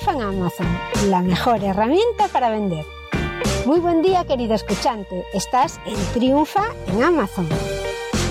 Triunfa 0.00 0.12
en 0.12 0.22
Amazon, 0.22 0.66
la 1.10 1.20
mejor 1.20 1.62
herramienta 1.62 2.28
para 2.28 2.48
vender. 2.48 2.86
Muy 3.66 3.80
buen 3.80 4.00
día 4.00 4.24
querido 4.24 4.54
escuchante, 4.54 5.26
estás 5.34 5.78
en 5.84 5.96
Triunfa 6.14 6.64
en 6.86 7.02
Amazon. 7.02 7.46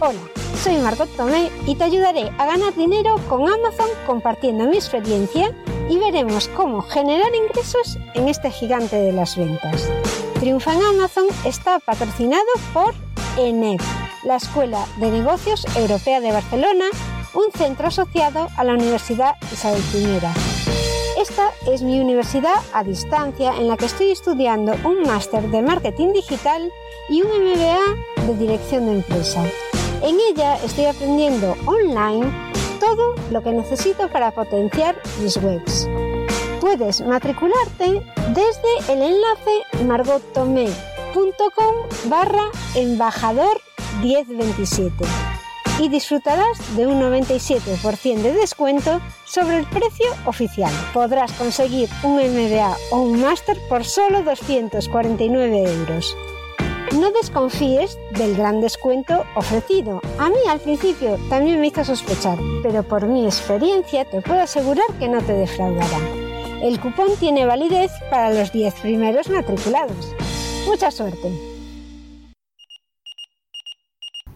Hola, 0.00 0.20
soy 0.62 0.76
Margot 0.78 1.08
Tomé 1.16 1.50
y 1.66 1.74
te 1.74 1.84
ayudaré 1.84 2.30
a 2.38 2.46
ganar 2.46 2.74
dinero 2.74 3.16
con 3.28 3.42
Amazon 3.42 3.88
compartiendo 4.06 4.68
mi 4.68 4.76
experiencia 4.76 5.54
y 5.90 5.98
veremos 5.98 6.48
cómo 6.48 6.80
generar 6.80 7.30
ingresos 7.34 7.98
en 8.14 8.28
este 8.28 8.50
gigante 8.50 8.96
de 8.96 9.12
las 9.12 9.36
ventas. 9.36 9.86
Triunfa 10.38 10.72
en 10.72 10.82
Amazon 10.82 11.26
está 11.44 11.78
patrocinado 11.78 12.42
por 12.72 12.94
ENEP, 13.36 13.82
la 14.24 14.36
Escuela 14.36 14.86
de 14.96 15.10
Negocios 15.10 15.66
Europea 15.76 16.20
de 16.20 16.32
Barcelona, 16.32 16.86
un 17.34 17.52
centro 17.52 17.88
asociado 17.88 18.48
a 18.56 18.64
la 18.64 18.72
Universidad 18.72 19.34
Isabel 19.52 19.82
I. 19.94 20.59
Esta 21.20 21.50
es 21.66 21.82
mi 21.82 22.00
universidad 22.00 22.54
a 22.72 22.82
distancia 22.82 23.54
en 23.54 23.68
la 23.68 23.76
que 23.76 23.84
estoy 23.84 24.10
estudiando 24.10 24.72
un 24.84 25.02
máster 25.02 25.50
de 25.50 25.60
marketing 25.60 26.14
digital 26.14 26.72
y 27.10 27.20
un 27.20 27.28
MBA 27.28 28.26
de 28.26 28.34
dirección 28.38 28.86
de 28.86 28.92
empresa. 28.94 29.44
En 30.00 30.16
ella 30.18 30.56
estoy 30.64 30.86
aprendiendo 30.86 31.56
online 31.66 32.26
todo 32.80 33.16
lo 33.30 33.42
que 33.42 33.52
necesito 33.52 34.08
para 34.08 34.30
potenciar 34.30 34.96
mis 35.20 35.36
webs. 35.36 35.86
Puedes 36.58 37.02
matricularte 37.02 38.02
desde 38.28 38.92
el 38.92 39.02
enlace 39.02 39.84
margottomé.com 39.84 41.74
barra 42.08 42.44
embajador 42.74 43.60
1027 44.02 45.29
y 45.80 45.88
disfrutarás 45.88 46.76
de 46.76 46.86
un 46.86 47.00
97% 47.00 48.22
de 48.22 48.34
descuento 48.34 49.00
sobre 49.24 49.56
el 49.56 49.66
precio 49.66 50.06
oficial. 50.26 50.72
Podrás 50.92 51.32
conseguir 51.32 51.88
un 52.02 52.16
MBA 52.16 52.76
o 52.90 53.00
un 53.00 53.20
máster 53.20 53.56
por 53.68 53.84
solo 53.84 54.22
249 54.22 55.64
euros. 55.72 56.16
No 56.92 57.10
desconfíes 57.12 57.98
del 58.10 58.36
gran 58.36 58.60
descuento 58.60 59.24
ofrecido. 59.34 60.02
A 60.18 60.28
mí 60.28 60.36
al 60.48 60.60
principio 60.60 61.18
también 61.30 61.60
me 61.60 61.68
hizo 61.68 61.84
sospechar, 61.84 62.38
pero 62.62 62.82
por 62.82 63.06
mi 63.06 63.24
experiencia 63.24 64.04
te 64.04 64.20
puedo 64.20 64.40
asegurar 64.40 64.86
que 64.98 65.08
no 65.08 65.22
te 65.22 65.32
defraudará. 65.32 65.98
El 66.62 66.78
cupón 66.78 67.16
tiene 67.18 67.46
validez 67.46 67.90
para 68.10 68.30
los 68.34 68.52
10 68.52 68.74
primeros 68.80 69.30
matriculados. 69.30 70.14
Mucha 70.66 70.90
suerte. 70.90 71.49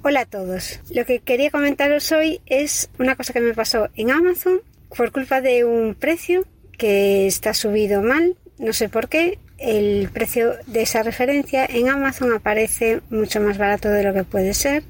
Hola 0.06 0.20
a 0.20 0.26
todos. 0.26 0.80
Lo 0.90 1.06
que 1.06 1.20
quería 1.20 1.50
comentaros 1.50 2.12
hoy 2.12 2.42
es 2.44 2.90
una 2.98 3.16
cosa 3.16 3.32
que 3.32 3.40
me 3.40 3.54
pasó 3.54 3.88
en 3.96 4.10
Amazon 4.10 4.60
por 4.94 5.12
culpa 5.12 5.40
de 5.40 5.64
un 5.64 5.94
precio 5.94 6.44
que 6.76 7.26
está 7.26 7.54
subido 7.54 8.02
mal, 8.02 8.36
no 8.58 8.74
sé 8.74 8.90
por 8.90 9.08
qué. 9.08 9.38
El 9.58 10.10
precio 10.12 10.54
de 10.66 10.82
esa 10.82 11.02
referencia 11.04 11.64
en 11.64 11.88
Amazon 11.88 12.32
aparece 12.32 13.00
mucho 13.08 13.40
más 13.40 13.56
barato 13.56 13.88
de 13.88 14.02
lo 14.02 14.12
que 14.12 14.24
puede 14.24 14.52
ser. 14.52 14.82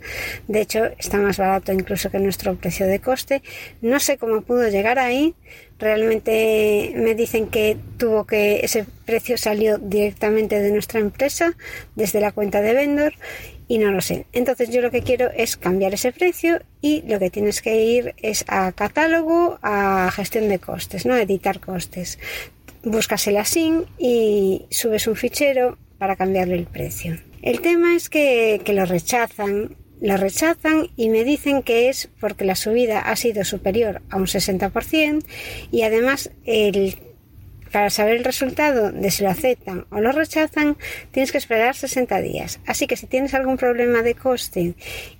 De 0.48 0.62
hecho, 0.62 0.86
está 0.98 1.18
más 1.18 1.36
barato 1.36 1.72
incluso 1.72 2.10
que 2.10 2.18
nuestro 2.18 2.54
precio 2.56 2.86
de 2.86 2.98
coste. 2.98 3.42
No 3.82 4.00
sé 4.00 4.16
cómo 4.16 4.40
pudo 4.40 4.68
llegar 4.68 4.98
ahí. 4.98 5.34
Realmente 5.78 6.92
me 6.96 7.14
dicen 7.14 7.48
que 7.48 7.76
tuvo 7.98 8.26
que 8.26 8.60
ese 8.60 8.86
precio 9.04 9.36
salió 9.36 9.76
directamente 9.76 10.60
de 10.60 10.70
nuestra 10.70 11.00
empresa 11.00 11.54
desde 11.94 12.20
la 12.20 12.32
cuenta 12.32 12.62
de 12.62 12.72
vendor 12.72 13.12
y 13.68 13.78
no 13.78 13.90
lo 13.90 14.00
sé. 14.00 14.26
Entonces 14.32 14.70
yo 14.70 14.80
lo 14.80 14.90
que 14.90 15.02
quiero 15.02 15.30
es 15.30 15.56
cambiar 15.56 15.94
ese 15.94 16.12
precio 16.12 16.60
y 16.80 17.02
lo 17.02 17.18
que 17.18 17.30
tienes 17.30 17.62
que 17.62 17.82
ir 17.82 18.14
es 18.18 18.44
a 18.48 18.72
catálogo, 18.72 19.58
a 19.62 20.10
gestión 20.12 20.48
de 20.48 20.58
costes, 20.58 21.06
¿no? 21.06 21.16
Editar 21.16 21.60
costes. 21.60 22.18
Buscas 22.84 23.26
el 23.26 23.38
y 23.98 24.66
subes 24.70 25.06
un 25.06 25.16
fichero 25.16 25.78
para 25.98 26.16
cambiarle 26.16 26.54
el 26.54 26.66
precio. 26.66 27.18
El 27.42 27.60
tema 27.60 27.94
es 27.96 28.08
que, 28.08 28.60
que 28.64 28.72
lo 28.72 28.84
rechazan 28.84 29.76
lo 30.00 30.16
rechazan 30.18 30.90
y 30.96 31.08
me 31.08 31.24
dicen 31.24 31.62
que 31.62 31.88
es 31.88 32.10
porque 32.20 32.44
la 32.44 32.56
subida 32.56 33.00
ha 33.00 33.16
sido 33.16 33.42
superior 33.44 34.02
a 34.10 34.16
un 34.16 34.26
60% 34.26 35.24
y 35.70 35.82
además 35.82 36.30
el 36.44 36.98
para 37.74 37.90
saber 37.90 38.18
el 38.18 38.24
resultado 38.24 38.92
de 38.92 39.10
si 39.10 39.24
lo 39.24 39.30
aceptan 39.30 39.86
o 39.90 40.00
lo 40.00 40.12
rechazan, 40.12 40.76
tienes 41.10 41.32
que 41.32 41.38
esperar 41.38 41.74
60 41.74 42.20
días. 42.20 42.60
Así 42.66 42.86
que 42.86 42.96
si 42.96 43.08
tienes 43.08 43.34
algún 43.34 43.56
problema 43.56 44.02
de 44.02 44.14
coste 44.14 44.74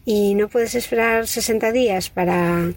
y 0.04 0.36
no 0.36 0.46
puedes 0.46 0.76
esperar 0.76 1.26
60 1.26 1.72
días 1.72 2.10
para, 2.10 2.72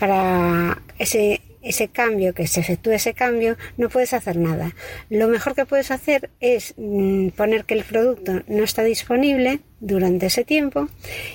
para 0.00 0.82
ese 0.98 1.40
ese 1.62 1.88
cambio, 1.88 2.34
que 2.34 2.46
se 2.46 2.60
efectúe 2.60 2.92
ese 2.92 3.14
cambio, 3.14 3.56
no 3.76 3.88
puedes 3.88 4.12
hacer 4.12 4.36
nada. 4.36 4.74
Lo 5.08 5.28
mejor 5.28 5.54
que 5.54 5.66
puedes 5.66 5.90
hacer 5.90 6.30
es 6.40 6.74
mm, 6.76 7.28
poner 7.28 7.64
que 7.64 7.74
el 7.74 7.84
producto 7.84 8.42
no 8.46 8.64
está 8.64 8.82
disponible 8.82 9.60
durante 9.82 10.26
ese 10.26 10.44
tiempo 10.44 10.88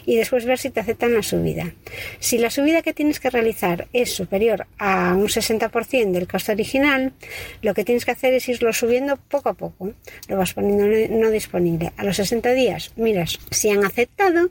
y 0.05 0.15
después 0.15 0.45
ver 0.45 0.57
si 0.57 0.69
te 0.69 0.79
aceptan 0.79 1.13
la 1.13 1.21
subida. 1.21 1.73
Si 2.19 2.37
la 2.37 2.49
subida 2.49 2.81
que 2.81 2.93
tienes 2.93 3.19
que 3.19 3.29
realizar 3.29 3.87
es 3.93 4.11
superior 4.11 4.65
a 4.79 5.13
un 5.15 5.27
60% 5.27 6.11
del 6.11 6.27
costo 6.27 6.53
original, 6.53 7.13
lo 7.61 7.73
que 7.73 7.83
tienes 7.83 8.05
que 8.05 8.11
hacer 8.11 8.33
es 8.33 8.47
irlo 8.47 8.71
subiendo 8.73 9.17
poco 9.17 9.49
a 9.49 9.53
poco. 9.53 9.93
Lo 10.29 10.37
vas 10.37 10.53
poniendo 10.53 10.85
no 11.09 11.29
disponible. 11.29 11.91
A 11.97 12.03
los 12.03 12.15
60 12.15 12.53
días 12.53 12.93
miras 12.95 13.37
si 13.51 13.69
han 13.69 13.85
aceptado 13.85 14.49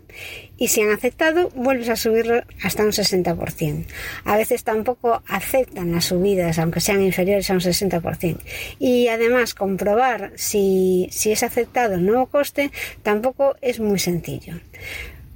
y 0.59 0.69
si 0.69 0.83
han 0.83 0.91
aceptado 0.91 1.49
vuelves 1.55 1.89
a 1.89 1.97
subirlo 1.97 2.43
hasta 2.63 2.83
un 2.83 2.93
60%. 2.93 3.87
A 4.25 4.37
veces 4.37 4.63
tampoco 4.63 5.23
aceptan 5.27 5.93
las 5.93 6.07
subidas 6.07 6.59
aunque 6.59 6.81
sean 6.81 7.03
inferiores 7.03 7.51
a 7.51 7.55
un 7.55 7.61
60%. 7.61 8.39
Y 8.79 9.09
además 9.09 9.55
comprobar 9.55 10.33
si, 10.37 11.09
si 11.11 11.33
es 11.33 11.43
aceptado 11.43 11.95
el 11.95 12.05
nuevo 12.05 12.27
coste 12.27 12.71
tampoco 13.03 13.57
es 13.63 13.81
muy 13.81 13.86
sencillo. 13.99 14.55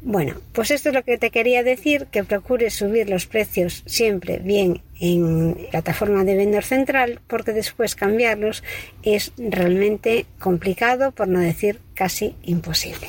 Bueno, 0.02 0.34
pues 0.52 0.70
esto 0.70 0.88
es 0.88 0.94
lo 0.94 1.02
que 1.02 1.18
te 1.18 1.30
quería 1.30 1.62
decir, 1.62 2.06
que 2.06 2.24
procures 2.24 2.72
subir 2.72 3.10
los 3.10 3.26
precios 3.26 3.82
siempre 3.84 4.38
bien 4.38 4.80
en 4.98 5.68
plataforma 5.70 6.24
de 6.24 6.36
vendor 6.36 6.64
central, 6.64 7.20
porque 7.26 7.52
después 7.52 7.94
cambiarlos 7.94 8.62
es 9.02 9.32
realmente 9.36 10.24
complicado, 10.38 11.12
por 11.12 11.28
no 11.28 11.40
decir 11.40 11.80
casi 11.92 12.34
imposible. 12.42 13.08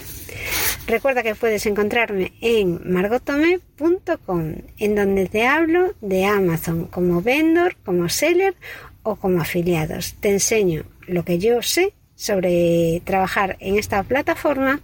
Recuerda 0.86 1.24
que 1.24 1.36
puedes 1.36 1.66
encontrarme 1.66 2.34
en 2.42 2.82
margotome.com, 2.84 4.56
en 4.78 4.96
donde 4.96 5.28
te 5.28 5.48
hablo 5.48 5.94
de 6.02 6.26
Amazon 6.26 6.88
como 6.88 7.22
vendor, 7.22 7.78
como 7.86 8.10
seller 8.10 8.56
o 9.04 9.16
como 9.16 9.42
afiliados. 9.42 10.16
Te 10.20 10.30
enseño 10.30 10.84
lo 11.08 11.24
que 11.24 11.40
yo 11.40 11.62
sé 11.62 11.94
sobre 12.22 13.02
trabajar 13.04 13.58
en 13.60 13.80
esta 13.80 14.04
plataforma 14.04 14.80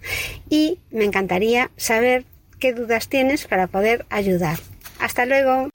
y 0.50 0.80
me 0.90 1.06
encantaría 1.06 1.70
saber 1.78 2.26
qué 2.60 2.74
dudas 2.74 3.10
tienes 3.10 3.46
para 3.46 3.68
poder 3.68 4.08
ayudar. 4.10 4.58
Hasta 5.00 5.28
luego. 5.28 5.70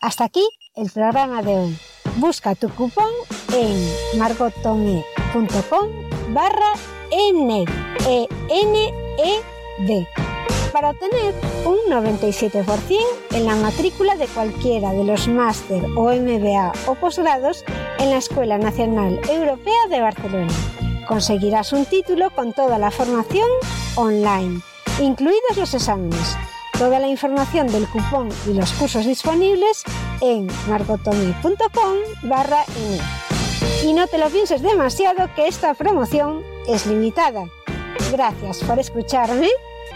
Hasta 0.00 0.24
aquí 0.24 0.46
el 0.76 0.90
programa 0.90 1.42
de 1.42 1.54
hoy. 1.54 1.78
Busca 2.16 2.54
tu 2.54 2.68
cupón 2.68 3.10
en 3.54 4.18
margotome.com 4.18 5.88
barra 6.34 6.72
N 7.10 7.64
E 8.06 8.28
N 8.50 8.92
E 9.18 9.40
D 9.86 10.27
para 10.72 10.90
obtener 10.90 11.34
un 11.64 11.78
97% 11.90 12.98
en 13.32 13.46
la 13.46 13.56
matrícula 13.56 14.16
de 14.16 14.26
cualquiera 14.28 14.92
de 14.92 15.04
los 15.04 15.28
máster 15.28 15.82
o 15.96 16.12
MBA 16.12 16.72
o 16.86 16.94
posgrados 16.94 17.64
en 17.98 18.10
la 18.10 18.18
Escuela 18.18 18.58
Nacional 18.58 19.20
Europea 19.28 19.86
de 19.90 20.00
Barcelona. 20.00 20.52
Conseguirás 21.06 21.72
un 21.72 21.86
título 21.86 22.30
con 22.30 22.52
toda 22.52 22.78
la 22.78 22.90
formación 22.90 23.48
online, 23.96 24.60
incluidos 25.00 25.56
los 25.56 25.74
exámenes. 25.74 26.36
Toda 26.78 26.98
la 27.00 27.08
información 27.08 27.66
del 27.66 27.88
cupón 27.88 28.28
y 28.46 28.54
los 28.54 28.72
cursos 28.72 29.04
disponibles 29.04 29.82
en 30.20 30.46
margotomi.com 30.68 31.96
barra 32.22 32.64
Y 33.84 33.92
no 33.92 34.06
te 34.06 34.18
lo 34.18 34.28
pienses 34.28 34.62
demasiado 34.62 35.28
que 35.34 35.48
esta 35.48 35.74
promoción 35.74 36.42
es 36.68 36.86
limitada. 36.86 37.46
Gracias 38.12 38.58
por 38.58 38.78
escucharme 38.78 39.48